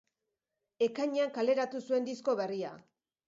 [0.85, 2.73] Ekainean kaleratu zuen disko berria.